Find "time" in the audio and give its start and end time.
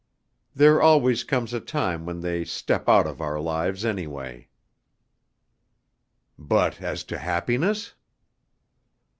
1.59-2.07